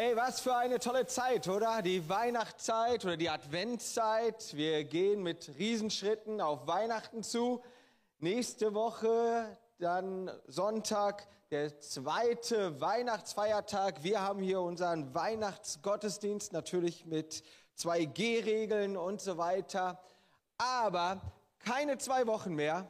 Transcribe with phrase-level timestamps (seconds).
[0.00, 1.82] Hey, was für eine tolle Zeit, oder?
[1.82, 4.54] Die Weihnachtszeit oder die Adventszeit.
[4.54, 7.64] Wir gehen mit Riesenschritten auf Weihnachten zu.
[8.20, 14.04] Nächste Woche, dann Sonntag, der zweite Weihnachtsfeiertag.
[14.04, 17.42] Wir haben hier unseren Weihnachtsgottesdienst, natürlich mit
[17.76, 20.00] 2G-Regeln und so weiter.
[20.58, 21.20] Aber
[21.58, 22.88] keine zwei Wochen mehr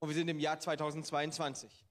[0.00, 1.85] und wir sind im Jahr 2022.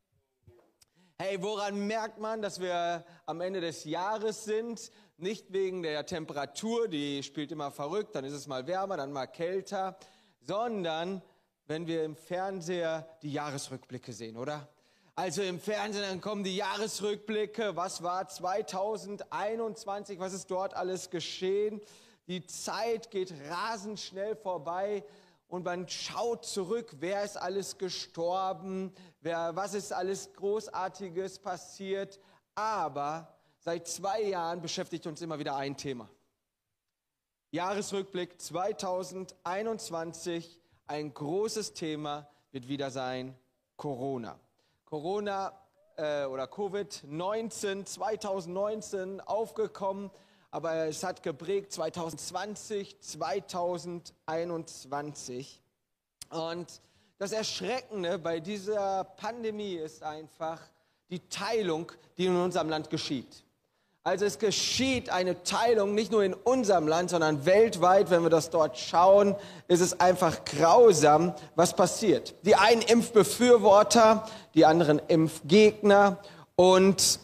[1.18, 4.92] Hey, woran merkt man, dass wir am Ende des Jahres sind?
[5.16, 9.26] Nicht wegen der Temperatur, die spielt immer verrückt, dann ist es mal wärmer, dann mal
[9.26, 9.98] kälter,
[10.42, 11.22] sondern
[11.68, 14.68] wenn wir im Fernseher die Jahresrückblicke sehen, oder?
[15.16, 17.78] Also im Fernsehen, dann kommen die Jahresrückblicke.
[17.78, 20.20] Was war 2021?
[20.20, 21.80] Was ist dort alles geschehen?
[22.28, 25.06] Die Zeit geht rasend schnell vorbei
[25.56, 32.20] und man schaut zurück, wer ist alles gestorben, wer, was ist alles Großartiges passiert.
[32.56, 36.10] Aber seit zwei Jahren beschäftigt uns immer wieder ein Thema.
[37.52, 43.34] Jahresrückblick 2021, ein großes Thema wird wieder sein
[43.78, 44.38] Corona.
[44.84, 45.58] Corona
[45.96, 50.12] äh, oder Covid-19 2019 aufgekommen
[50.56, 55.62] aber es hat geprägt 2020, 2021.
[56.30, 56.80] Und
[57.18, 60.62] das Erschreckende bei dieser Pandemie ist einfach
[61.10, 63.44] die Teilung, die in unserem Land geschieht.
[64.06, 68.10] Also es geschieht eine Teilung nicht nur in unserem Land, sondern weltweit.
[68.10, 69.36] Wenn wir das dort schauen,
[69.68, 72.34] ist es einfach grausam, was passiert.
[72.44, 76.20] Die einen Impfbefürworter, die anderen Impfgegner.
[76.56, 77.20] Und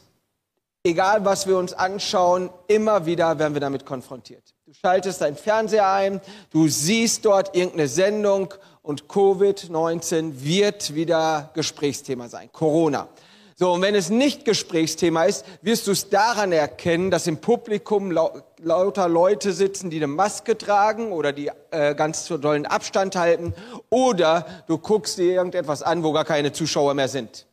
[0.83, 4.43] egal was wir uns anschauen, immer wieder werden wir damit konfrontiert.
[4.65, 12.29] Du schaltest dein Fernseher ein, du siehst dort irgendeine Sendung und Covid-19 wird wieder Gesprächsthema
[12.29, 12.49] sein.
[12.51, 13.07] Corona.
[13.55, 18.09] So, und wenn es nicht Gesprächsthema ist, wirst du es daran erkennen, dass im Publikum
[18.09, 23.53] lau lauter Leute sitzen, die eine Maske tragen oder die äh, ganz dollen Abstand halten.
[23.89, 27.45] Oder du guckst dir irgendetwas an, wo gar keine Zuschauer mehr sind.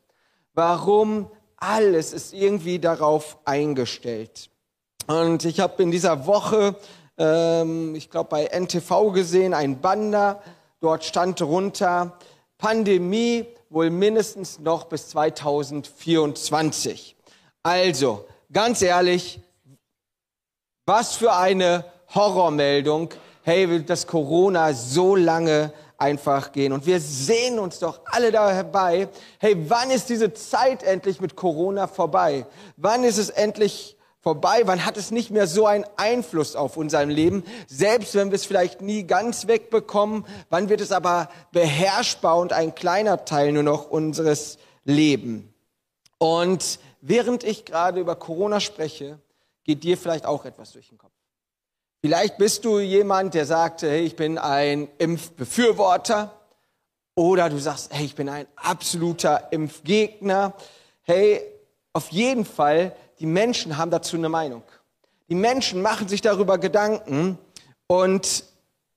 [0.54, 1.30] Warum
[1.60, 4.50] alles ist irgendwie darauf eingestellt.
[5.06, 6.76] Und ich habe in dieser Woche,
[7.16, 10.42] ähm, ich glaube bei NTV gesehen, ein Banner,
[10.80, 12.18] dort stand drunter,
[12.58, 17.16] Pandemie wohl mindestens noch bis 2024.
[17.62, 19.40] Also, ganz ehrlich,
[20.86, 23.10] was für eine Horrormeldung,
[23.42, 26.72] hey, dass Corona so lange einfach gehen.
[26.72, 31.88] Und wir sehen uns doch alle dabei, hey, wann ist diese Zeit endlich mit Corona
[31.88, 32.46] vorbei?
[32.76, 34.62] Wann ist es endlich vorbei?
[34.64, 37.42] Wann hat es nicht mehr so einen Einfluss auf unser Leben?
[37.66, 42.74] Selbst wenn wir es vielleicht nie ganz wegbekommen, wann wird es aber beherrschbar und ein
[42.74, 45.44] kleiner Teil nur noch unseres Lebens?
[46.18, 49.18] Und während ich gerade über Corona spreche,
[49.64, 51.17] geht dir vielleicht auch etwas durch den Kopf.
[52.00, 56.32] Vielleicht bist du jemand, der sagt, hey, ich bin ein Impfbefürworter.
[57.16, 60.54] Oder du sagst, hey, ich bin ein absoluter Impfgegner.
[61.02, 61.42] Hey,
[61.92, 64.62] auf jeden Fall, die Menschen haben dazu eine Meinung.
[65.28, 67.36] Die Menschen machen sich darüber Gedanken
[67.88, 68.44] und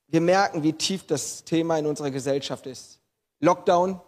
[0.07, 3.00] wir merken, wie tief das Thema in unserer Gesellschaft ist.
[3.39, 4.00] Lockdown.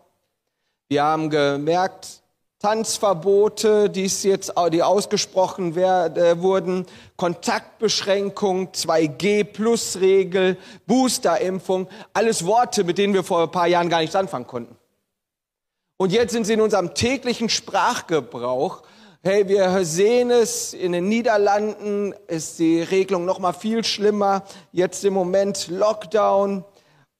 [0.90, 2.23] Wir haben gemerkt,
[2.64, 6.86] Tanzverbote, die jetzt, die ausgesprochen werden, äh, wurden,
[7.18, 10.56] Kontaktbeschränkung, 2G-Plus-Regel,
[10.88, 14.78] Boosterimpfung, alles Worte, mit denen wir vor ein paar Jahren gar nichts anfangen konnten.
[15.98, 18.84] Und jetzt sind sie in unserem täglichen Sprachgebrauch.
[19.24, 24.46] Hey, wir sehen es, in den Niederlanden ist die Regelung noch mal viel schlimmer.
[24.72, 26.64] Jetzt im Moment Lockdown.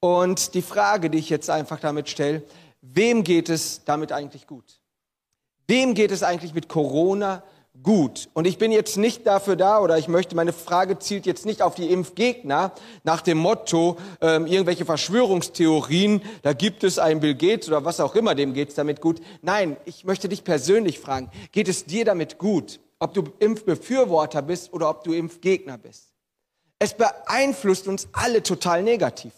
[0.00, 2.42] Und die Frage, die ich jetzt einfach damit stelle,
[2.80, 4.80] wem geht es damit eigentlich gut?
[5.66, 7.42] Wem geht es eigentlich mit Corona
[7.82, 8.28] gut?
[8.34, 11.62] Und ich bin jetzt nicht dafür da, oder ich möchte, meine Frage zielt jetzt nicht
[11.62, 17.68] auf die Impfgegner nach dem Motto, ähm, irgendwelche Verschwörungstheorien, da gibt es einen Bill Gates
[17.68, 19.20] oder was auch immer, dem geht es damit gut.
[19.42, 22.80] Nein, ich möchte dich persönlich fragen, geht es dir damit gut?
[22.98, 26.14] Ob du Impfbefürworter bist oder ob du Impfgegner bist.
[26.78, 29.32] Es beeinflusst uns alle total negativ.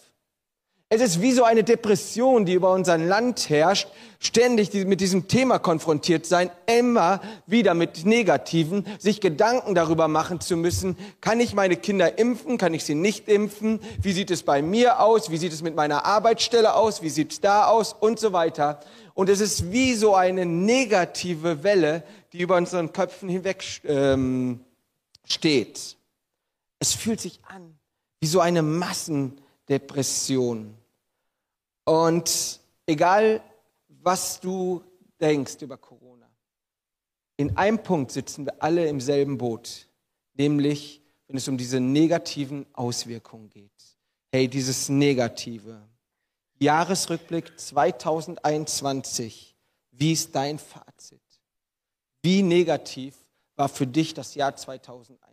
[0.88, 3.88] Es ist wie so eine Depression, die über unser Land herrscht,
[4.20, 10.56] ständig mit diesem Thema konfrontiert sein, immer wieder mit Negativen, sich Gedanken darüber machen zu
[10.56, 14.62] müssen, kann ich meine Kinder impfen, kann ich sie nicht impfen, wie sieht es bei
[14.62, 18.20] mir aus, wie sieht es mit meiner Arbeitsstelle aus, wie sieht es da aus und
[18.20, 18.78] so weiter.
[19.14, 24.60] Und es ist wie so eine negative Welle, die über unseren Köpfen hinweg ähm,
[25.26, 25.96] steht.
[26.78, 27.76] Es fühlt sich an
[28.20, 30.76] wie so eine Massen Depression.
[31.84, 33.42] Und egal,
[33.88, 34.82] was du
[35.20, 36.28] denkst über Corona,
[37.36, 39.88] in einem Punkt sitzen wir alle im selben Boot,
[40.34, 43.70] nämlich wenn es um diese negativen Auswirkungen geht.
[44.32, 45.82] Hey, dieses Negative.
[46.58, 49.56] Jahresrückblick 2021.
[49.90, 51.20] Wie ist dein Fazit?
[52.22, 53.14] Wie negativ
[53.56, 55.25] war für dich das Jahr 2021?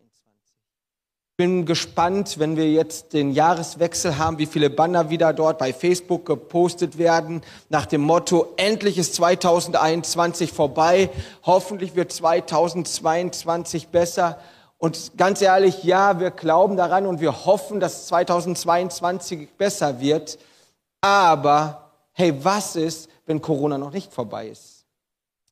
[1.36, 6.26] Bin gespannt, wenn wir jetzt den Jahreswechsel haben, wie viele Banner wieder dort bei Facebook
[6.28, 11.10] gepostet werden, nach dem Motto, endlich ist 2021 vorbei,
[11.44, 14.40] hoffentlich wird 2022 besser.
[14.78, 20.38] Und ganz ehrlich, ja, wir glauben daran und wir hoffen, dass 2022 besser wird.
[21.02, 24.86] Aber hey, was ist, wenn Corona noch nicht vorbei ist?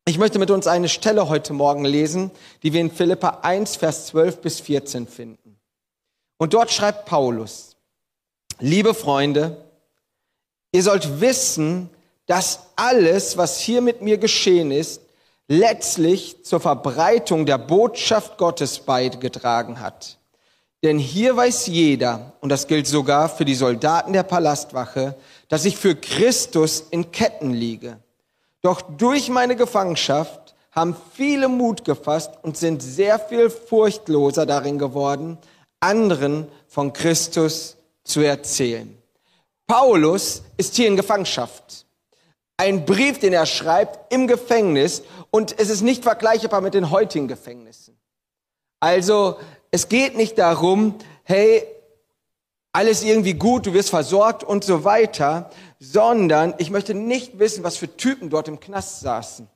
[0.06, 2.30] Ich möchte mit uns eine Stelle heute Morgen lesen,
[2.62, 5.41] die wir in Philippa 1, Vers 12 bis 14 finden.
[6.42, 7.76] Und dort schreibt Paulus,
[8.60, 9.58] liebe Freunde,
[10.72, 11.92] ihr sollt wissen,
[12.26, 15.04] dass alles, was hier mit mir geschehen ist,
[15.48, 20.18] letztlich zur Verbreitung der Botschaft Gottes beigetragen hat.
[20.82, 25.14] Denn hier weiß jeder, und das gilt sogar für die Soldaten der Palastwache,
[25.48, 28.00] dass ich für Christus in Ketten liege.
[28.64, 35.38] Doch durch meine Gefangenschaft haben viele Mut gefasst und sind sehr viel furchtloser darin geworden,
[35.82, 38.98] anderen von Christus zu erzählen.
[39.68, 41.86] Paulus ist hier in Gefangenschaft.
[42.58, 47.28] Ein Brief, den er schreibt im Gefängnis und es ist nicht vergleichbar mit den heutigen
[47.28, 47.98] Gefängnissen.
[48.80, 49.38] Also
[49.72, 51.64] es geht nicht darum, hey,
[52.74, 55.50] alles irgendwie gut, du wirst versorgt und so weiter,
[55.80, 59.50] sondern ich möchte nicht wissen, was für Typen dort im Knast saßen.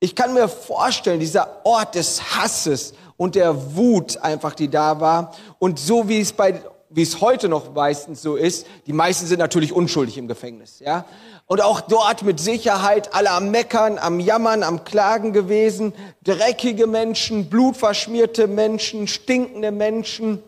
[0.00, 5.34] Ich kann mir vorstellen, dieser Ort des Hasses und der Wut einfach, die da war.
[5.58, 9.40] Und so wie es bei, wie es heute noch meistens so ist, die meisten sind
[9.40, 11.04] natürlich unschuldig im Gefängnis, ja.
[11.46, 15.94] Und auch dort mit Sicherheit alle am Meckern, am Jammern, am Klagen gewesen.
[16.22, 20.42] Dreckige Menschen, blutverschmierte Menschen, stinkende Menschen.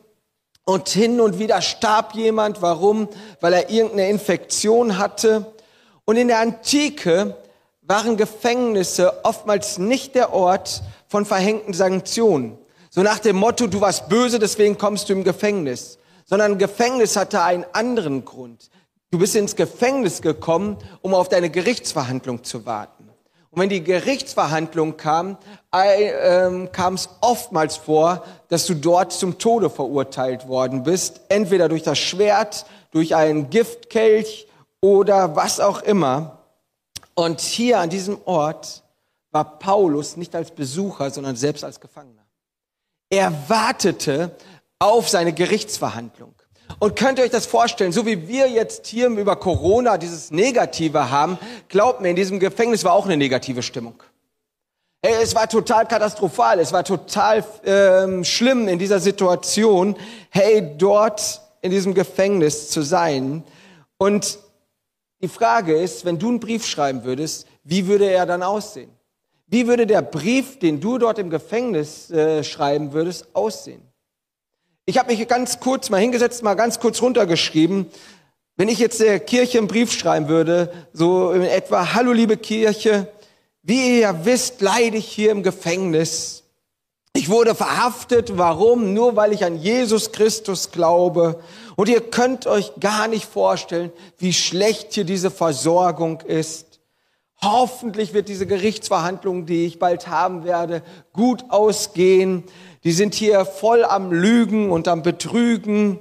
[0.66, 2.60] Und hin und wieder starb jemand.
[2.60, 3.08] Warum?
[3.40, 5.46] Weil er irgendeine Infektion hatte.
[6.04, 7.34] Und in der Antike
[7.90, 12.56] waren Gefängnisse oftmals nicht der Ort von verhängten Sanktionen.
[12.88, 15.98] So nach dem Motto, du warst böse, deswegen kommst du im Gefängnis.
[16.24, 18.70] Sondern Gefängnis hatte einen anderen Grund.
[19.10, 23.10] Du bist ins Gefängnis gekommen, um auf deine Gerichtsverhandlung zu warten.
[23.50, 25.36] Und wenn die Gerichtsverhandlung kam,
[25.72, 31.82] äh, kam es oftmals vor, dass du dort zum Tode verurteilt worden bist, entweder durch
[31.82, 34.46] das Schwert, durch einen Giftkelch
[34.80, 36.39] oder was auch immer.
[37.14, 38.82] Und hier an diesem Ort
[39.30, 42.26] war Paulus nicht als Besucher, sondern selbst als Gefangener.
[43.08, 44.36] Er wartete
[44.78, 46.34] auf seine Gerichtsverhandlung.
[46.78, 51.10] Und könnt ihr euch das vorstellen, so wie wir jetzt hier über Corona dieses Negative
[51.10, 54.02] haben, glaubt mir, in diesem Gefängnis war auch eine negative Stimmung.
[55.02, 59.96] Es war total katastrophal, es war total ähm, schlimm in dieser Situation,
[60.28, 63.42] hey, dort in diesem Gefängnis zu sein.
[63.98, 64.38] Und
[65.20, 68.90] die Frage ist, wenn du einen Brief schreiben würdest, wie würde er dann aussehen?
[69.46, 73.82] Wie würde der Brief, den du dort im Gefängnis äh, schreiben würdest, aussehen?
[74.86, 77.86] Ich habe mich ganz kurz mal hingesetzt, mal ganz kurz runtergeschrieben.
[78.56, 83.08] Wenn ich jetzt der Kirche einen Brief schreiben würde, so in etwa, hallo liebe Kirche,
[83.62, 86.44] wie ihr ja wisst, leide ich hier im Gefängnis.
[87.12, 88.38] Ich wurde verhaftet.
[88.38, 88.94] Warum?
[88.94, 91.40] Nur weil ich an Jesus Christus glaube.
[91.80, 96.78] Und ihr könnt euch gar nicht vorstellen, wie schlecht hier diese Versorgung ist.
[97.40, 100.82] Hoffentlich wird diese Gerichtsverhandlung, die ich bald haben werde,
[101.14, 102.44] gut ausgehen.
[102.84, 105.98] Die sind hier voll am Lügen und am Betrügen.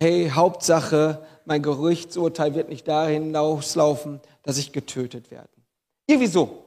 [0.00, 5.48] Hey, Hauptsache, mein Gerichtsurteil wird nicht dahin hinauslaufen, dass ich getötet werde.
[6.08, 6.65] Irgendwie so.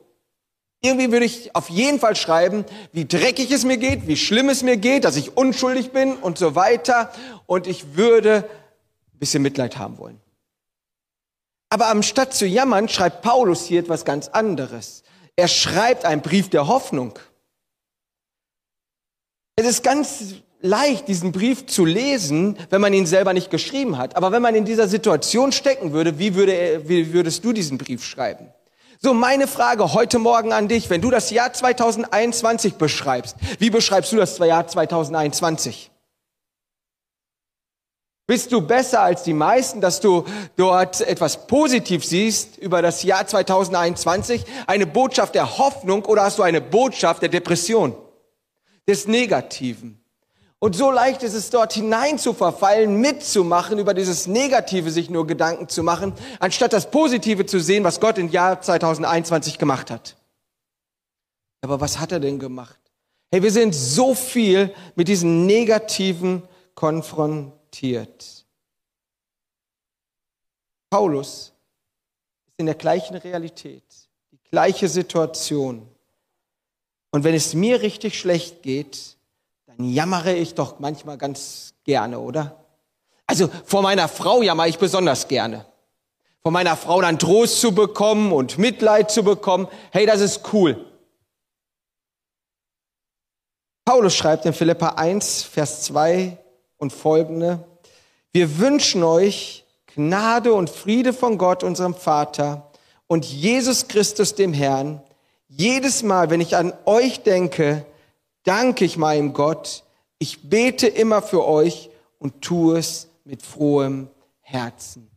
[0.81, 4.63] Irgendwie würde ich auf jeden Fall schreiben, wie dreckig es mir geht, wie schlimm es
[4.63, 7.11] mir geht, dass ich unschuldig bin und so weiter.
[7.47, 8.49] Und ich würde
[9.13, 10.21] ein bisschen Mitleid haben wollen.
[11.69, 15.03] Aber anstatt zu jammern, schreibt Paulus hier etwas ganz anderes.
[15.35, 17.19] Er schreibt einen Brief der Hoffnung.
[19.55, 24.15] Es ist ganz leicht, diesen Brief zu lesen, wenn man ihn selber nicht geschrieben hat.
[24.15, 28.03] Aber wenn man in dieser Situation stecken würde, wie, würde wie würdest du diesen Brief
[28.03, 28.47] schreiben?
[29.01, 34.11] So, meine Frage heute Morgen an dich, wenn du das Jahr 2021 beschreibst, wie beschreibst
[34.11, 35.89] du das Jahr 2021?
[38.27, 40.25] Bist du besser als die meisten, dass du
[40.57, 44.43] dort etwas positiv siehst über das Jahr 2021?
[44.67, 47.95] Eine Botschaft der Hoffnung oder hast du eine Botschaft der Depression?
[48.85, 49.98] Des Negativen?
[50.61, 55.25] Und so leicht ist es dort hinein zu verfallen, mitzumachen, über dieses Negative sich nur
[55.25, 60.17] Gedanken zu machen, anstatt das Positive zu sehen, was Gott im Jahr 2021 gemacht hat.
[61.61, 62.77] Aber was hat er denn gemacht?
[63.31, 66.43] Hey, wir sind so viel mit diesen Negativen
[66.75, 68.45] konfrontiert.
[70.89, 71.53] Paulus
[72.47, 73.83] ist in der gleichen Realität,
[74.31, 75.87] die gleiche Situation.
[77.11, 79.18] Und wenn es mir richtig schlecht geht,
[79.79, 82.57] jammere ich doch manchmal ganz gerne, oder?
[83.25, 85.65] Also vor meiner Frau jammer ich besonders gerne.
[86.41, 90.85] Vor meiner Frau dann Trost zu bekommen und Mitleid zu bekommen, hey, das ist cool.
[93.85, 96.37] Paulus schreibt in Philippa 1, Vers 2
[96.77, 97.65] und folgende,
[98.31, 102.71] wir wünschen euch Gnade und Friede von Gott, unserem Vater
[103.07, 105.01] und Jesus Christus, dem Herrn.
[105.47, 107.85] Jedes Mal, wenn ich an euch denke,
[108.49, 109.83] danke ich meinem Gott.
[110.17, 114.09] Ich bete immer für euch und tue es mit frohem
[114.41, 115.07] Herzen.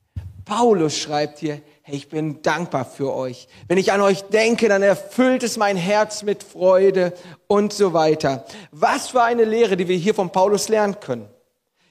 [0.44, 3.48] Paulus schreibt hier, hey, ich bin dankbar für euch.
[3.68, 7.14] Wenn ich an euch denke, dann erfüllt es mein Herz mit Freude
[7.46, 8.44] und so weiter.
[8.70, 11.26] Was für eine Lehre, die wir hier von Paulus lernen können.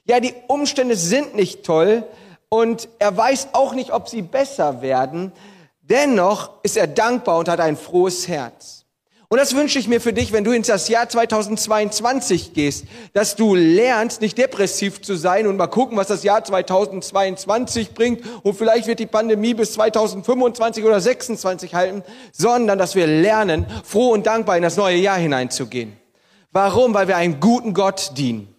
[0.05, 2.03] Ja, die Umstände sind nicht toll
[2.49, 5.31] und er weiß auch nicht, ob sie besser werden.
[5.81, 8.80] Dennoch ist er dankbar und hat ein frohes Herz.
[9.31, 13.55] Und das wünsche ich mir für dich, wenn du ins Jahr 2022 gehst, dass du
[13.55, 18.87] lernst, nicht depressiv zu sein und mal gucken, was das Jahr 2022 bringt und vielleicht
[18.87, 24.57] wird die Pandemie bis 2025 oder 2026 halten, sondern dass wir lernen, froh und dankbar
[24.57, 25.95] in das neue Jahr hineinzugehen.
[26.51, 26.93] Warum?
[26.93, 28.53] Weil wir einen guten Gott dienen.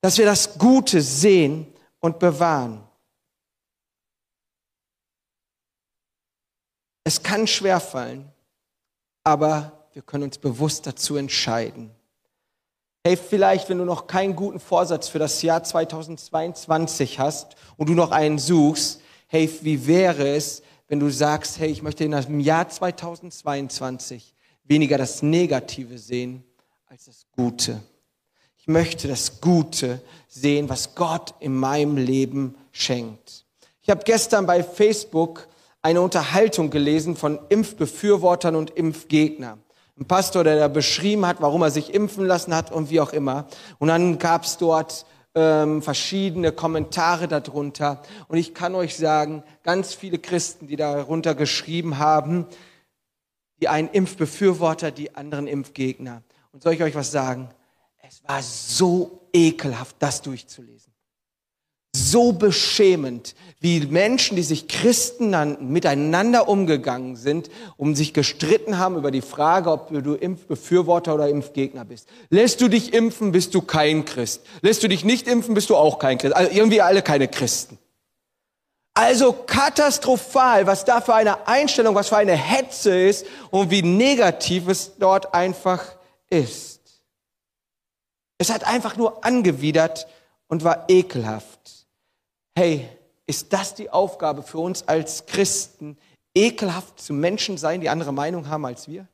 [0.00, 2.82] Dass wir das Gute sehen und bewahren.
[7.04, 8.28] Es kann schwerfallen,
[9.22, 11.90] aber wir können uns bewusst dazu entscheiden.
[13.06, 17.94] Hey, vielleicht, wenn du noch keinen guten Vorsatz für das Jahr 2022 hast und du
[17.94, 22.40] noch einen suchst, hey, wie wäre es, wenn du sagst, hey, ich möchte in dem
[22.40, 24.34] Jahr 2022
[24.64, 26.42] weniger das Negative sehen
[26.86, 27.80] als das Gute.
[28.58, 33.44] Ich möchte das Gute sehen, was Gott in meinem Leben schenkt.
[33.80, 35.46] Ich habe gestern bei Facebook
[35.82, 39.63] eine Unterhaltung gelesen von Impfbefürwortern und Impfgegnern
[39.98, 43.12] ein Pastor, der da beschrieben hat, warum er sich impfen lassen hat und wie auch
[43.12, 43.46] immer.
[43.78, 48.02] Und dann gab es dort ähm, verschiedene Kommentare darunter.
[48.28, 52.46] Und ich kann euch sagen, ganz viele Christen, die darunter geschrieben haben,
[53.60, 56.22] die einen Impfbefürworter, die anderen Impfgegner.
[56.52, 57.50] Und soll ich euch was sagen?
[58.02, 60.93] Es war so ekelhaft, das durchzulesen
[61.94, 68.96] so beschämend, wie Menschen, die sich Christen nannten, miteinander umgegangen sind, um sich gestritten haben
[68.96, 72.08] über die Frage, ob du Impfbefürworter oder Impfgegner bist.
[72.28, 74.42] Lässt du dich impfen, bist du kein Christ.
[74.60, 76.36] Lässt du dich nicht impfen, bist du auch kein Christ.
[76.36, 77.78] Also irgendwie alle keine Christen.
[78.92, 84.68] Also katastrophal, was da für eine Einstellung, was für eine Hetze ist und wie negativ
[84.68, 85.82] es dort einfach
[86.28, 86.80] ist.
[88.36, 90.06] Es hat einfach nur angewidert
[90.48, 91.83] und war ekelhaft
[92.56, 92.88] hey,
[93.26, 95.96] ist das die Aufgabe für uns als Christen,
[96.34, 99.06] ekelhaft zu Menschen sein, die andere Meinung haben als wir?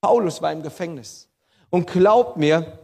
[0.00, 1.28] Paulus war im Gefängnis.
[1.70, 2.78] Und glaubt mir,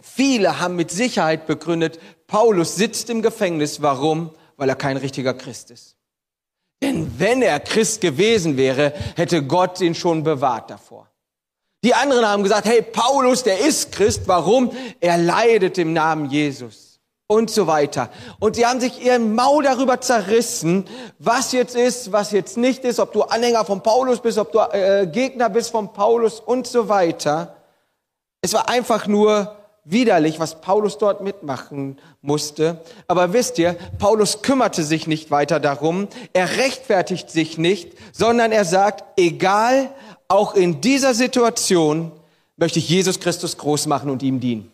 [0.00, 3.82] viele haben mit Sicherheit begründet, Paulus sitzt im Gefängnis.
[3.82, 4.34] Warum?
[4.56, 5.96] Weil er kein richtiger Christ ist.
[6.80, 11.08] Denn wenn er Christ gewesen wäre, hätte Gott ihn schon bewahrt davor.
[11.84, 14.22] Die anderen haben gesagt, hey, Paulus, der ist Christ.
[14.26, 14.72] Warum?
[15.00, 16.91] Er leidet im Namen Jesus
[17.32, 18.10] und so weiter.
[18.38, 20.84] Und sie haben sich ihren Maul darüber zerrissen,
[21.18, 24.58] was jetzt ist, was jetzt nicht ist, ob du Anhänger von Paulus bist, ob du
[24.58, 27.56] äh, Gegner bist von Paulus und so weiter.
[28.42, 32.80] Es war einfach nur widerlich, was Paulus dort mitmachen musste.
[33.08, 38.64] Aber wisst ihr, Paulus kümmerte sich nicht weiter darum, er rechtfertigt sich nicht, sondern er
[38.64, 39.90] sagt, egal,
[40.28, 42.12] auch in dieser Situation
[42.56, 44.71] möchte ich Jesus Christus groß machen und ihm dienen.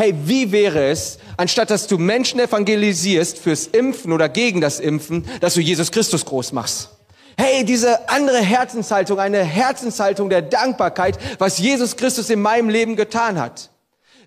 [0.00, 5.24] Hey, wie wäre es, anstatt dass du Menschen evangelisierst fürs Impfen oder gegen das Impfen,
[5.40, 6.90] dass du Jesus Christus groß machst?
[7.36, 13.40] Hey, diese andere Herzenshaltung, eine Herzenshaltung der Dankbarkeit, was Jesus Christus in meinem Leben getan
[13.40, 13.70] hat.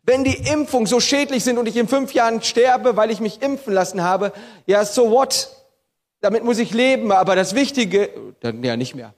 [0.04, 3.42] Wenn die Impfungen so schädlich sind und ich in fünf Jahren sterbe, weil ich mich
[3.42, 4.32] impfen lassen habe,
[4.68, 5.50] ja, so what?
[6.22, 8.10] Damit muss ich leben, aber das Wichtige,
[8.40, 9.14] dann ja nicht mehr.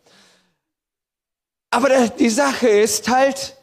[1.69, 3.55] Aber die Sache ist halt,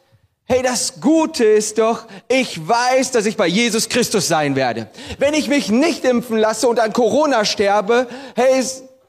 [0.49, 4.89] Hey, das Gute ist doch, ich weiß, dass ich bei Jesus Christus sein werde.
[5.19, 8.63] Wenn ich mich nicht impfen lasse und an Corona sterbe, hey,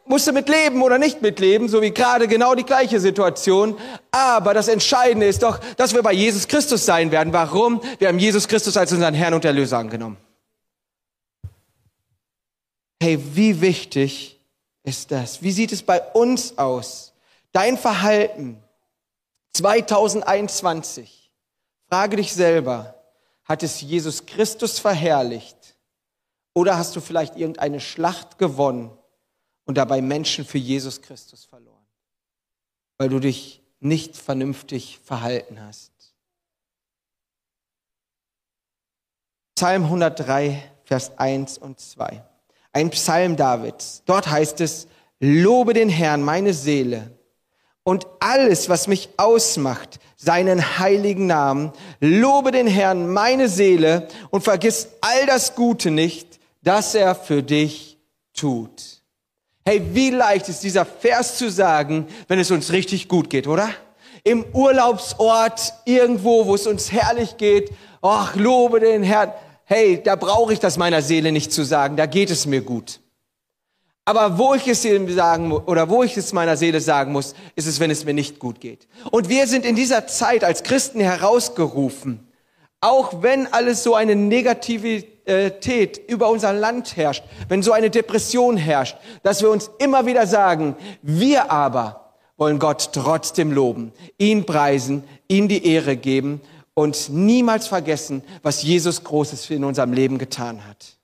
[0.04, 3.78] musst du mit leben oder nicht mitleben, so wie gerade genau die gleiche Situation.
[4.10, 7.32] Aber das Entscheidende ist doch, dass wir bei Jesus Christus sein werden.
[7.32, 7.82] Warum?
[7.98, 10.16] Wir haben Jesus Christus als unseren Herrn und Erlöser angenommen.
[13.00, 14.40] Hey, wie wichtig
[14.82, 15.40] ist das?
[15.40, 17.12] Wie sieht es bei uns aus?
[17.52, 18.60] Dein Verhalten
[19.52, 21.17] 2021.
[21.88, 22.94] Frage dich selber,
[23.44, 25.56] hat es Jesus Christus verherrlicht
[26.54, 28.96] oder hast du vielleicht irgendeine Schlacht gewonnen
[29.64, 31.86] und dabei Menschen für Jesus Christus verloren,
[32.98, 35.92] weil du dich nicht vernünftig verhalten hast?
[39.54, 42.22] Psalm 103, Vers 1 und 2.
[42.72, 44.02] Ein Psalm Davids.
[44.04, 44.86] Dort heißt es,
[45.20, 47.17] Lobe den Herrn, meine Seele,
[47.88, 51.72] und alles, was mich ausmacht, seinen heiligen Namen.
[52.00, 57.96] Lobe den Herrn, meine Seele, und vergiss all das Gute nicht, das er für dich
[58.34, 59.00] tut.
[59.64, 63.70] Hey, wie leicht ist dieser Vers zu sagen, wenn es uns richtig gut geht, oder?
[64.22, 67.70] Im Urlaubsort, irgendwo, wo es uns herrlich geht.
[68.02, 69.32] Ach, lobe den Herrn.
[69.64, 73.00] Hey, da brauche ich das meiner Seele nicht zu sagen, da geht es mir gut.
[74.08, 77.66] Aber wo ich es ihm sagen oder wo ich es meiner Seele sagen muss, ist
[77.66, 78.88] es, wenn es mir nicht gut geht.
[79.10, 82.26] Und wir sind in dieser Zeit als Christen herausgerufen,
[82.80, 88.96] auch wenn alles so eine Negativität über unser Land herrscht, wenn so eine Depression herrscht,
[89.24, 95.48] dass wir uns immer wieder sagen, wir aber wollen Gott trotzdem loben, ihn preisen, ihm
[95.48, 96.40] die Ehre geben
[96.72, 100.97] und niemals vergessen, was Jesus Großes in unserem Leben getan hat.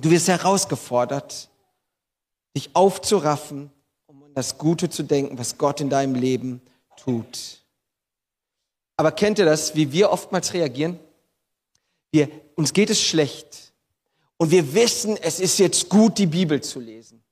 [0.00, 1.50] Du wirst herausgefordert,
[2.56, 3.70] dich aufzuraffen,
[4.06, 6.62] um an das Gute zu denken, was Gott in deinem Leben
[6.96, 7.60] tut.
[8.96, 10.98] Aber kennt ihr das, wie wir oftmals reagieren?
[12.12, 13.72] Wir, uns geht es schlecht
[14.36, 17.22] und wir wissen, es ist jetzt gut, die Bibel zu lesen.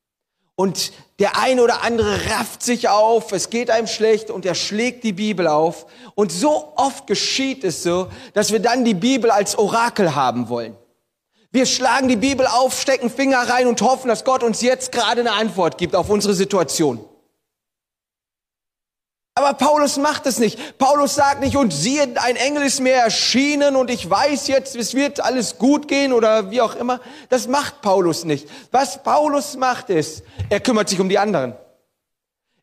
[0.54, 5.04] Und der eine oder andere rafft sich auf, es geht einem schlecht und er schlägt
[5.04, 5.86] die Bibel auf.
[6.16, 10.76] Und so oft geschieht es so, dass wir dann die Bibel als Orakel haben wollen.
[11.50, 15.20] Wir schlagen die Bibel auf, stecken Finger rein und hoffen, dass Gott uns jetzt gerade
[15.20, 17.02] eine Antwort gibt auf unsere Situation.
[19.34, 20.78] Aber Paulus macht es nicht.
[20.78, 24.94] Paulus sagt nicht, und siehe, ein Engel ist mir erschienen und ich weiß jetzt, es
[24.94, 27.00] wird alles gut gehen oder wie auch immer.
[27.28, 28.48] Das macht Paulus nicht.
[28.72, 31.54] Was Paulus macht ist, er kümmert sich um die anderen.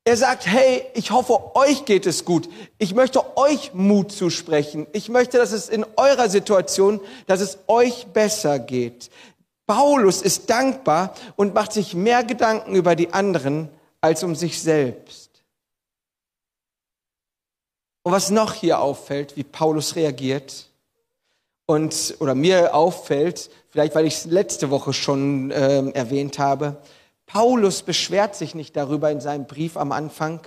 [0.07, 2.47] Er sagt, hey, ich hoffe, euch geht es gut.
[2.77, 4.85] Ich möchte euch Mut zusprechen.
[4.93, 9.09] Ich möchte, dass es in eurer Situation, dass es euch besser geht.
[9.65, 15.43] Paulus ist dankbar und macht sich mehr Gedanken über die anderen als um sich selbst.
[18.03, 20.69] Und was noch hier auffällt, wie Paulus reagiert,
[21.65, 26.77] und, oder mir auffällt, vielleicht weil ich es letzte Woche schon äh, erwähnt habe,
[27.25, 30.41] Paulus beschwert sich nicht darüber in seinem Brief am Anfang.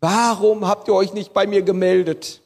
[0.00, 2.42] Warum habt ihr euch nicht bei mir gemeldet?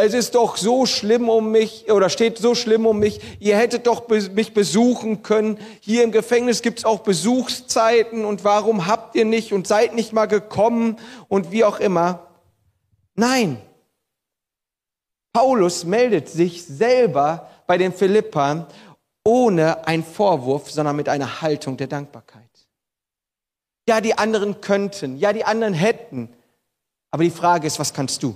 [0.00, 3.20] Es ist doch so schlimm um mich oder steht so schlimm um mich.
[3.40, 5.58] Ihr hättet doch mich besuchen können.
[5.80, 10.26] Hier im Gefängnis gibt's auch Besuchszeiten und warum habt ihr nicht und seid nicht mal
[10.26, 12.28] gekommen und wie auch immer.
[13.16, 13.60] Nein.
[15.32, 18.66] Paulus meldet sich selber bei den Philippern
[19.28, 22.48] ohne einen Vorwurf, sondern mit einer Haltung der Dankbarkeit.
[23.86, 26.34] Ja, die anderen könnten, ja, die anderen hätten,
[27.10, 28.34] aber die Frage ist, was kannst du?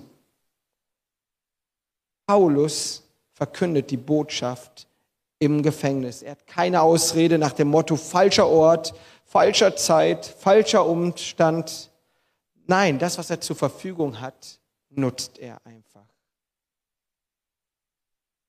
[2.27, 3.03] Paulus
[3.33, 4.87] verkündet die Botschaft
[5.39, 6.21] im Gefängnis.
[6.21, 8.93] Er hat keine Ausrede nach dem Motto falscher Ort,
[9.25, 11.91] falscher Zeit, falscher Umstand.
[12.67, 16.05] Nein, das, was er zur Verfügung hat, nutzt er einfach.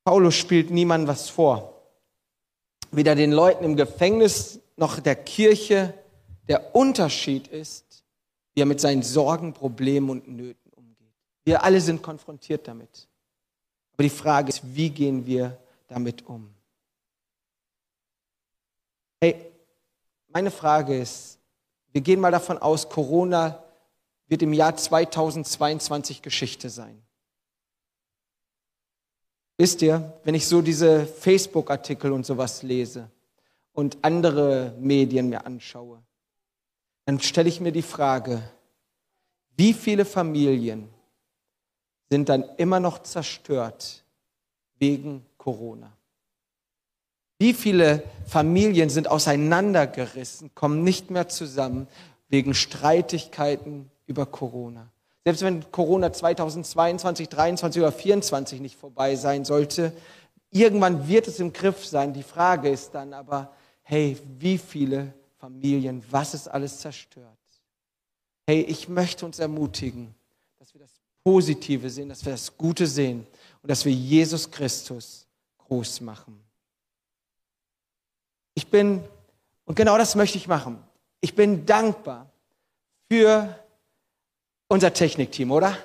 [0.04, 1.73] Paulus spielt niemandem was vor
[2.96, 5.94] weder den Leuten im Gefängnis noch der Kirche
[6.48, 8.04] der Unterschied ist,
[8.54, 11.14] wie er mit seinen Sorgen, Problemen und Nöten umgeht.
[11.44, 13.08] Wir alle sind konfrontiert damit.
[13.94, 16.54] Aber die Frage ist, wie gehen wir damit um?
[19.22, 19.52] Hey,
[20.28, 21.40] meine Frage ist,
[21.92, 23.64] wir gehen mal davon aus, Corona
[24.28, 27.03] wird im Jahr 2022 Geschichte sein.
[29.58, 33.10] Wisst ihr, wenn ich so diese Facebook-Artikel und sowas lese
[33.72, 36.02] und andere Medien mir anschaue,
[37.06, 38.42] dann stelle ich mir die Frage,
[39.56, 40.90] wie viele Familien
[42.10, 44.04] sind dann immer noch zerstört
[44.80, 45.92] wegen Corona?
[47.40, 51.88] Wie viele Familien sind auseinandergerissen, kommen nicht mehr zusammen
[52.30, 54.93] wegen Streitigkeiten über Corona?
[55.26, 59.94] Selbst wenn Corona 2022, 2023 oder 2024 nicht vorbei sein sollte,
[60.52, 62.14] irgendwann wird es im Griff sein.
[62.14, 67.38] Die Frage ist dann aber, hey, wie viele Familien, was ist alles zerstört?
[68.46, 70.14] Hey, ich möchte uns ermutigen,
[70.60, 73.26] dass wir das Positive sehen, dass wir das Gute sehen
[73.62, 75.26] und dass wir Jesus Christus
[75.58, 76.44] groß machen.
[78.56, 79.02] Ich bin,
[79.66, 80.84] und genau das möchte ich machen,
[81.22, 82.30] ich bin dankbar
[83.10, 83.63] für
[84.68, 85.78] Unser Technikteam, oder?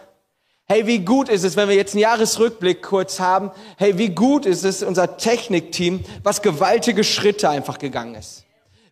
[0.67, 3.51] Hey, wie gut ist es, wenn wir jetzt einen Jahresrückblick kurz haben?
[3.79, 8.45] Hey, wie gut ist es, unser Technikteam, was gewaltige Schritte einfach gegangen ist.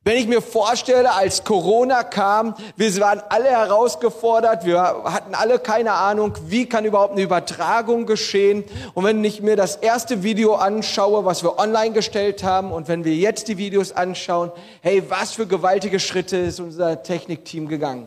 [0.06, 5.92] Wenn ich mir vorstelle, als Corona kam, wir waren alle herausgefordert, wir hatten alle keine
[5.92, 8.62] Ahnung, wie kann überhaupt eine Übertragung geschehen.
[8.94, 13.04] Und wenn ich mir das erste Video anschaue, was wir online gestellt haben, und wenn
[13.04, 18.06] wir jetzt die Videos anschauen, hey, was für gewaltige Schritte ist unser Technikteam gegangen.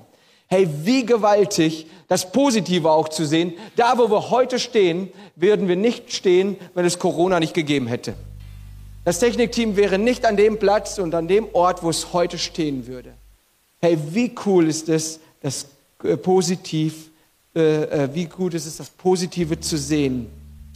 [0.51, 3.53] Hey, wie gewaltig, das Positive auch zu sehen.
[3.75, 8.15] Da, wo wir heute stehen, würden wir nicht stehen, wenn es Corona nicht gegeben hätte.
[9.05, 12.87] Das Technikteam wäre nicht an dem Platz und an dem Ort, wo es heute stehen
[12.87, 13.13] würde.
[13.79, 15.67] Hey, wie cool ist es, das
[16.03, 17.11] äh, positiv,
[17.55, 20.27] äh, äh, wie gut ist es, das Positive zu sehen.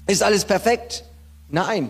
[0.06, 1.04] Ist alles perfekt?
[1.50, 1.90] Nein.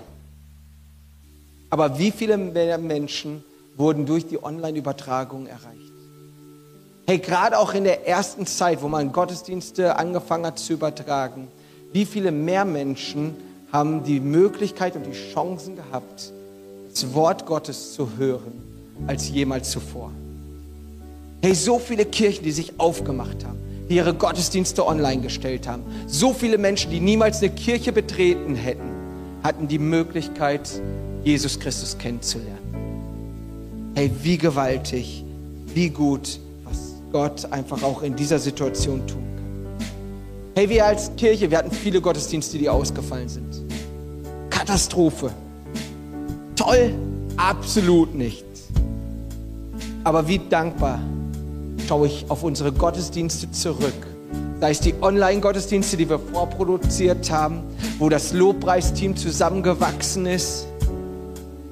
[1.70, 3.44] Aber wie viele Menschen
[3.76, 5.93] wurden durch die Online-Übertragung erreicht?
[7.06, 11.50] Hey, gerade auch in der ersten Zeit, wo man Gottesdienste angefangen hat zu übertragen,
[11.92, 13.36] wie viele mehr Menschen
[13.74, 16.32] haben die Möglichkeit und die Chancen gehabt,
[16.90, 18.54] das Wort Gottes zu hören,
[19.06, 20.12] als jemals zuvor.
[21.42, 25.84] Hey, so viele Kirchen, die sich aufgemacht haben, die ihre Gottesdienste online gestellt haben.
[26.08, 28.90] So viele Menschen, die niemals eine Kirche betreten hätten,
[29.44, 30.70] hatten die Möglichkeit,
[31.26, 33.92] Jesus Christus kennenzulernen.
[33.94, 35.26] Hey, wie gewaltig,
[35.66, 36.40] wie gut,
[37.14, 39.86] Gott einfach auch in dieser Situation tun kann.
[40.56, 43.62] Hey, wir als Kirche, wir hatten viele Gottesdienste, die ausgefallen sind.
[44.50, 45.30] Katastrophe.
[46.56, 46.94] Toll?
[47.38, 48.46] Absolut nicht.
[50.04, 51.00] Aber wie dankbar
[51.88, 53.94] schaue ich auf unsere Gottesdienste zurück.
[54.60, 57.62] Sei es die Online-Gottesdienste, die wir vorproduziert haben,
[58.00, 60.66] wo das Lobpreisteam zusammengewachsen ist,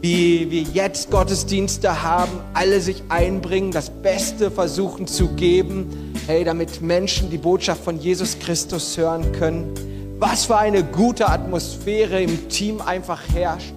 [0.02, 6.82] wie wir jetzt Gottesdienste haben, alle sich einbringen, das Beste versuchen zu geben, hey, damit
[6.82, 9.74] Menschen die Botschaft von Jesus Christus hören können.
[10.18, 13.74] Was für eine gute Atmosphäre im Team einfach herrscht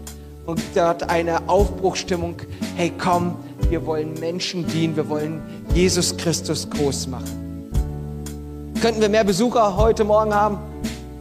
[0.47, 2.37] und dort eine Aufbruchstimmung.
[2.77, 3.37] Hey, komm,
[3.69, 5.43] wir wollen Menschen dienen, wir wollen
[5.75, 7.71] Jesus Christus groß machen.
[8.81, 10.59] Könnten wir mehr Besucher heute Morgen haben?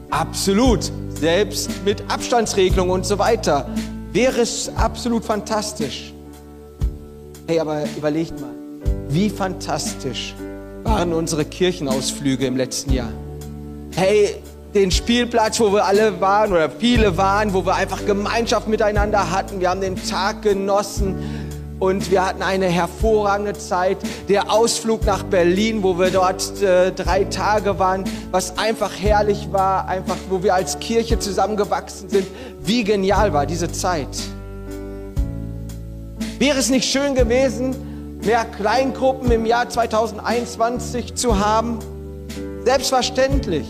[0.09, 3.69] Absolut, selbst mit Abstandsregelung und so weiter.
[4.13, 6.13] Wäre es absolut fantastisch.
[7.47, 8.51] Hey, aber überlegt mal,
[9.09, 10.35] wie fantastisch
[10.83, 13.09] waren unsere Kirchenausflüge im letzten Jahr.
[13.95, 14.35] Hey,
[14.75, 19.59] den Spielplatz, wo wir alle waren oder viele waren, wo wir einfach Gemeinschaft miteinander hatten.
[19.59, 21.42] Wir haben den Tag genossen
[21.79, 23.97] und wir hatten eine hervorragende Zeit.
[24.29, 29.87] Der Ausflug nach Berlin, wo wir dort äh, drei Tage waren, was einfach herrlich war,
[29.87, 32.27] einfach wo wir als Kirche zusammengewachsen sind.
[32.61, 34.07] Wie genial war diese Zeit.
[36.39, 41.79] Wäre es nicht schön gewesen, mehr Kleingruppen im Jahr 2021 zu haben?
[42.65, 43.67] Selbstverständlich.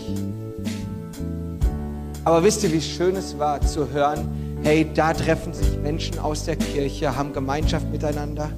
[2.24, 6.44] Aber wisst ihr, wie schön es war zu hören, hey, da treffen sich Menschen aus
[6.44, 8.50] der Kirche, haben Gemeinschaft miteinander.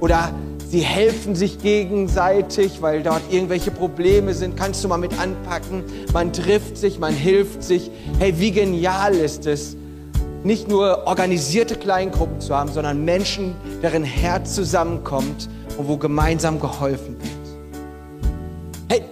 [0.00, 0.32] Oder
[0.66, 4.56] sie helfen sich gegenseitig, weil dort irgendwelche Probleme sind.
[4.56, 5.84] Kannst du mal mit anpacken?
[6.12, 7.90] Man trifft sich, man hilft sich.
[8.18, 9.76] Hey, wie genial ist es,
[10.44, 17.16] nicht nur organisierte Kleingruppen zu haben, sondern Menschen, deren Herz zusammenkommt und wo gemeinsam geholfen
[17.20, 17.30] wird.
[18.88, 19.02] Hey,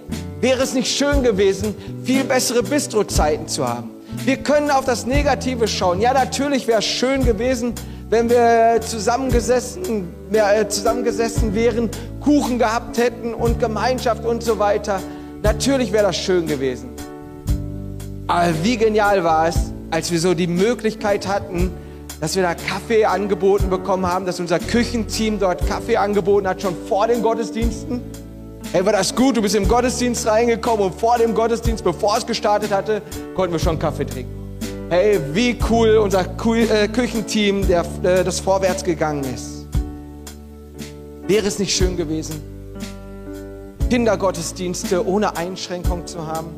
[0.40, 3.97] Wäre es nicht schön gewesen, viel bessere Bistrozeiten zu haben?
[4.24, 6.00] Wir können auf das Negative schauen.
[6.00, 7.74] Ja, natürlich wäre es schön gewesen,
[8.11, 15.00] wenn wir zusammengesessen, äh, zusammengesessen wären, Kuchen gehabt hätten und Gemeinschaft und so weiter.
[15.42, 16.90] Natürlich wäre das schön gewesen.
[18.26, 21.70] Aber wie genial war es, als wir so die Möglichkeit hatten,
[22.20, 26.74] dass wir da Kaffee angeboten bekommen haben, dass unser Küchenteam dort Kaffee angeboten hat, schon
[26.88, 28.02] vor den Gottesdiensten.
[28.70, 29.35] Hey, war das gut?
[29.35, 33.00] Du bist im Gottesdienst reingekommen und vor dem Gottesdienst, bevor es gestartet hatte,
[33.35, 34.59] konnten wir schon Kaffee trinken.
[34.90, 39.66] Hey, wie cool unser äh, Küchenteam, der, äh, das vorwärts gegangen ist.
[41.26, 42.42] Wäre es nicht schön gewesen,
[43.88, 46.48] Kindergottesdienste ohne Einschränkung zu haben?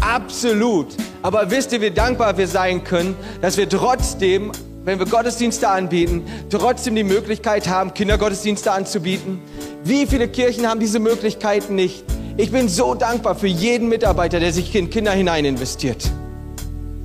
[0.00, 0.86] Absolut.
[1.20, 4.50] Aber wisst ihr, wie dankbar wir sein können, dass wir trotzdem
[4.84, 9.40] wenn wir Gottesdienste anbieten, trotzdem die Möglichkeit haben, Kindergottesdienste anzubieten.
[9.82, 12.04] Wie viele Kirchen haben diese Möglichkeit nicht?
[12.36, 16.10] Ich bin so dankbar für jeden Mitarbeiter, der sich in Kinder hinein investiert.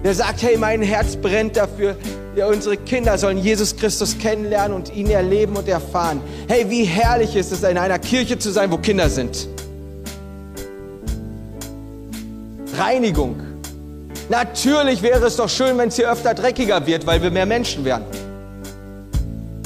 [0.04, 1.96] Der sagt, hey, mein Herz brennt dafür,
[2.36, 6.20] ja, unsere Kinder sollen Jesus Christus kennenlernen und ihn erleben und erfahren.
[6.50, 9.48] Hey, wie herrlich ist es, in einer Kirche zu sein, wo Kinder sind.
[12.78, 13.38] Reinigung.
[14.28, 17.86] Natürlich wäre es doch schön, wenn es hier öfter dreckiger wird, weil wir mehr Menschen
[17.86, 18.04] wären.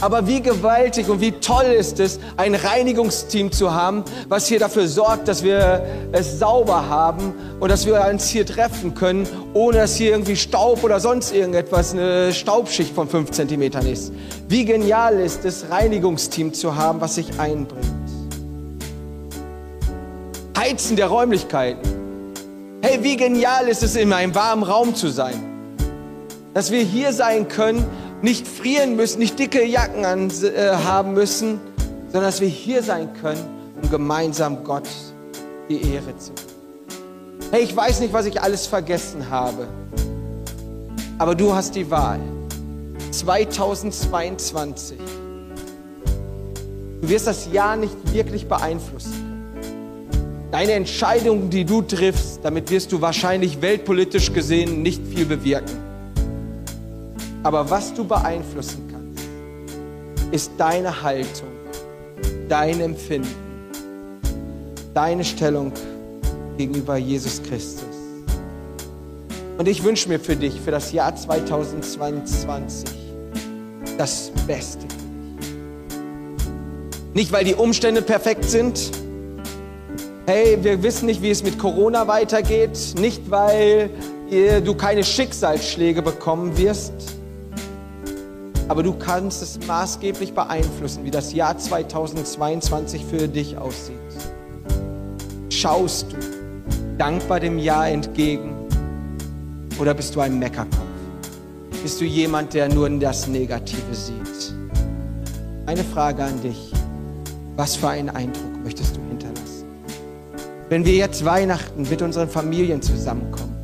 [0.02, 4.88] Aber wie gewaltig und wie toll ist es, ein Reinigungsteam zu haben, was hier dafür
[4.88, 5.84] sorgt, dass wir
[6.14, 10.84] es sauber haben und dass wir uns hier treffen können, ohne dass hier irgendwie Staub
[10.86, 14.14] oder sonst irgendetwas, eine Staubschicht von fünf Zentimetern ist.
[14.48, 17.86] Wie genial ist es, Reinigungsteam zu haben, was sich einbringt.
[20.58, 22.00] Heizen der Räumlichkeiten.
[22.82, 25.44] Hey, wie genial ist es, in einem warmen Raum zu sein.
[26.54, 27.86] Dass wir hier sein können
[28.22, 31.60] nicht frieren müssen, nicht dicke Jacken an, äh, haben müssen,
[32.08, 33.44] sondern dass wir hier sein können,
[33.82, 34.88] um gemeinsam Gott
[35.70, 36.50] die Ehre zu geben.
[37.52, 39.68] Hey, ich weiß nicht, was ich alles vergessen habe,
[41.18, 42.20] aber du hast die Wahl.
[43.12, 44.98] 2022.
[47.02, 49.30] Du wirst das Jahr nicht wirklich beeinflussen.
[50.52, 55.89] Deine Entscheidungen, die du triffst, damit wirst du wahrscheinlich weltpolitisch gesehen nicht viel bewirken.
[57.42, 59.24] Aber was du beeinflussen kannst,
[60.32, 61.48] ist deine Haltung,
[62.50, 64.20] dein Empfinden,
[64.94, 65.72] deine Stellung
[66.58, 67.86] gegenüber Jesus Christus.
[69.58, 72.90] Und ich wünsche mir für dich, für das Jahr 2022,
[73.98, 74.86] das Beste.
[77.14, 78.92] Nicht, weil die Umstände perfekt sind.
[80.26, 82.78] Hey, wir wissen nicht, wie es mit Corona weitergeht.
[83.00, 83.90] Nicht, weil
[84.30, 87.19] du keine Schicksalsschläge bekommen wirst
[88.70, 93.98] aber du kannst es maßgeblich beeinflussen, wie das Jahr 2022 für dich aussieht.
[95.50, 96.18] Schaust du
[97.00, 98.56] dankbar dem Jahr entgegen
[99.80, 100.78] oder bist du ein Meckerkopf?
[101.82, 104.54] Bist du jemand, der nur das Negative sieht?
[105.66, 106.72] Eine Frage an dich.
[107.56, 109.66] Was für einen Eindruck möchtest du hinterlassen?
[110.70, 113.56] Wenn wir jetzt Weihnachten mit unseren Familien zusammenkommen,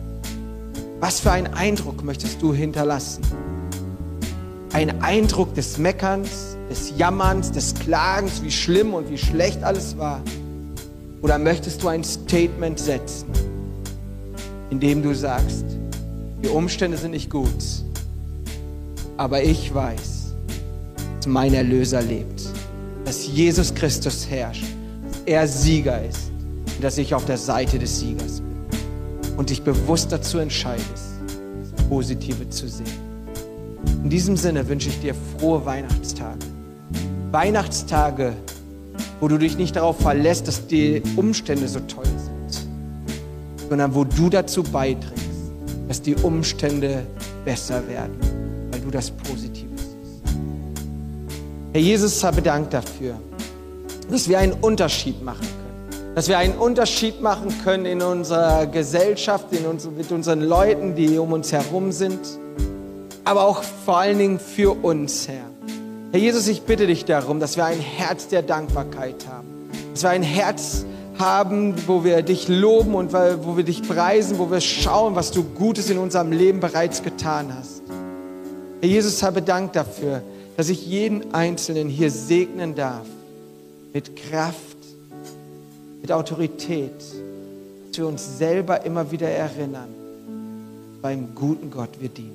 [1.00, 3.22] was für einen Eindruck möchtest du hinterlassen?
[4.76, 10.22] Ein Eindruck des Meckerns, des Jammerns, des Klagens, wie schlimm und wie schlecht alles war?
[11.22, 13.30] Oder möchtest du ein Statement setzen,
[14.72, 15.64] in dem du sagst,
[16.44, 17.48] die Umstände sind nicht gut,
[19.16, 20.36] aber ich weiß,
[21.20, 22.44] dass mein Erlöser lebt,
[23.06, 24.66] dass Jesus Christus herrscht,
[25.04, 26.32] dass er Sieger ist
[26.76, 31.14] und dass ich auf der Seite des Siegers bin und dich bewusst dazu entscheidest,
[31.62, 33.05] das Positive zu sehen.
[34.06, 36.46] In diesem Sinne wünsche ich dir frohe Weihnachtstage.
[37.32, 38.34] Weihnachtstage,
[39.20, 42.68] wo du dich nicht darauf verlässt, dass die Umstände so toll sind,
[43.68, 45.26] sondern wo du dazu beiträgst,
[45.88, 47.04] dass die Umstände
[47.44, 48.16] besser werden,
[48.72, 50.36] weil du das Positive siehst.
[51.74, 53.16] Herr Jesus, habe Dank dafür,
[54.10, 56.14] dass wir einen Unterschied machen können.
[56.14, 61.18] Dass wir einen Unterschied machen können in unserer Gesellschaft, in uns, mit unseren Leuten, die
[61.18, 62.20] um uns herum sind
[63.26, 65.50] aber auch vor allen Dingen für uns, Herr.
[66.12, 69.48] Herr Jesus, ich bitte dich darum, dass wir ein Herz der Dankbarkeit haben.
[69.92, 70.86] Dass wir ein Herz
[71.18, 75.44] haben, wo wir dich loben und wo wir dich preisen, wo wir schauen, was du
[75.44, 77.82] Gutes in unserem Leben bereits getan hast.
[78.82, 80.22] Herr Jesus, habe Dank dafür,
[80.56, 83.08] dass ich jeden Einzelnen hier segnen darf.
[83.94, 84.78] Mit Kraft,
[86.02, 86.92] mit Autorität,
[87.90, 89.90] dass wir uns selber immer wieder erinnern,
[91.02, 92.35] beim guten Gott wir dienen.